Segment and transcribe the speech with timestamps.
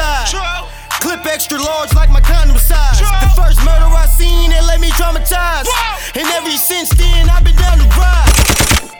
[0.00, 0.66] homicide.
[1.00, 3.00] Clip extra large like my condom size.
[3.00, 5.68] The first murder I seen, it left me traumatized.
[6.14, 8.28] And ever since then, I've been down the ride.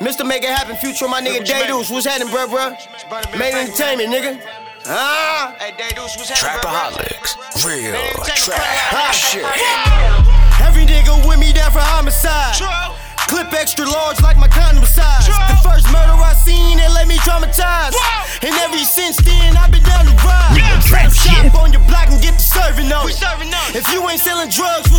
[0.00, 0.26] Mr.
[0.26, 1.90] Make It Happen, future my nigga Day Duce.
[1.90, 3.38] What's happening, bruh, bruh?
[3.38, 4.40] Main entertainment, nigga.
[4.86, 7.06] Ah, Hey, Day Duce, what's happening, bro, bro?
[7.06, 9.44] Trapaholics, real trap shit.
[10.64, 12.56] every nigga with me down for homicide.
[13.28, 15.26] Clip extra large like my condom size.
[15.28, 17.94] The first murder I seen, it left me traumatized.
[18.42, 19.21] And ever since
[24.22, 24.91] selling drugs,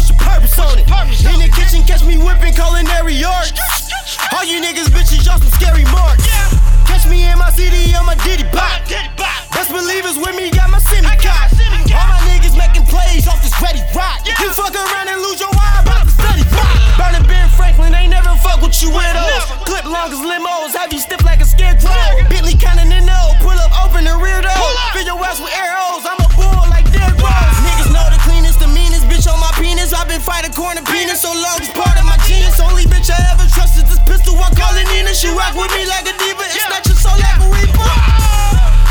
[31.14, 32.60] corner penis so long, it's part of my genius.
[32.60, 35.14] Only bitch I ever trusted this pistol, I call it Nina.
[35.14, 36.68] She rock with me like a diva and Yeah.
[36.70, 37.90] snatch your soul like a reaper.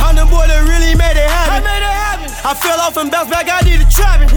[0.03, 1.55] I'm the boy that really made it happen.
[1.55, 2.29] I made it happen.
[2.45, 4.31] I fell off and bounced back, I did a trapping.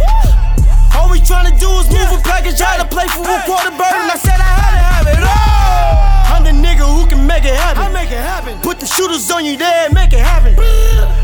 [0.95, 3.93] All we tryna do is move a package, try to play for a quarter bird,
[3.93, 5.19] and I said I had to have it.
[5.21, 6.33] Oh!
[6.33, 7.83] I'm the nigga who can make it happen.
[7.83, 8.57] I make it happen.
[8.61, 10.55] Put the shooters on you there, make it happen.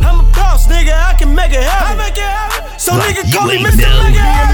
[0.05, 1.97] I'm a boss, nigga, I can make it happen.
[1.99, 2.79] I make it happen.
[2.79, 3.81] So Like nigga call me ain't Mr.
[3.87, 4.50] know.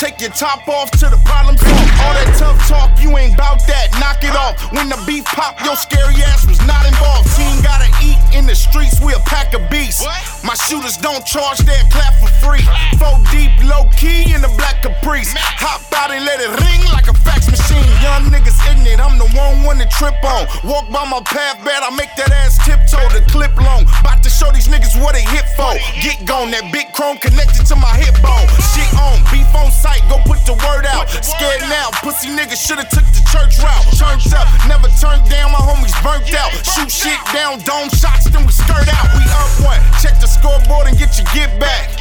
[0.00, 1.92] Take your top off to the problem solved.
[2.00, 3.92] All that tough talk, you ain't bout that.
[4.00, 4.56] Knock it off.
[4.72, 7.28] When the beef pop, your scary ass was not involved.
[7.36, 10.00] Team gotta eat in the streets, we a pack of beasts.
[10.40, 12.64] My shooters don't charge, they clap for free.
[12.96, 15.36] Four deep, low key in the black caprice.
[15.36, 17.84] Hop out and let it ring like a fax machine.
[18.00, 20.48] Young niggas ignorant, I'm the one one to trip on.
[20.64, 23.04] Walk by my path, bad, I make that ass tiptoe.
[23.12, 25.76] The clip long, bout to show these niggas what they hit for.
[26.00, 28.48] Get gone, that big chrome connected to my hip bone.
[28.72, 29.19] Shit on,
[32.10, 33.86] pussy niggas shoulda took the church route.
[33.94, 36.50] Turned up, never turned down, my homies burnt out.
[36.66, 39.06] Shoot shit down, dome shots, then we skirt out.
[39.14, 41.94] We up one, check the scoreboard and get your get back.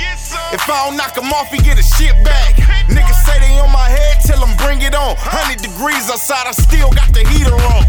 [0.50, 2.58] If I don't knock him off, he get a shit back.
[2.90, 5.14] Niggas say they on my head, tell them bring it on.
[5.22, 7.86] 100 degrees outside, I still got the heater on.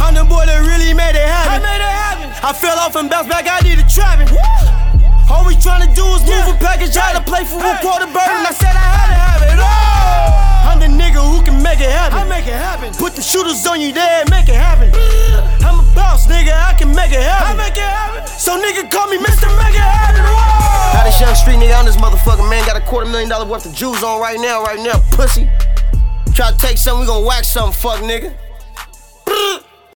[0.00, 1.60] I'm the boy that really made it happen.
[1.60, 2.28] I made it happen.
[2.40, 4.32] I fell off and bounced back, I did a trapping.
[5.28, 8.32] All we tryna do is move a package, try to play for a quarter bird,
[8.32, 9.13] and I said I had it.
[11.14, 12.18] Nigga who can make it happen.
[12.18, 12.92] I make it happen.
[12.94, 14.90] Put the shooters on you there, make it happen.
[15.62, 17.54] I'm a boss, nigga, I can make it happen.
[17.54, 18.26] I make it happen.
[18.26, 19.46] So nigga call me Mr.
[19.62, 20.22] Make It Happen.
[20.26, 20.98] Whoa!
[20.98, 23.64] Now this young street nigga on this motherfucker, man, got a quarter million dollar worth
[23.64, 25.48] of jewels on right now, right now, pussy.
[26.34, 28.34] Try to take something, we gon' whack something, fuck nigga.